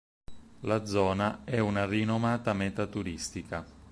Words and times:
La 0.61 0.83
zona 0.85 1.43
è 1.43 1.59
una 1.59 1.85
rinomata 1.85 2.53
meta 2.53 2.87
turistica. 2.87 3.63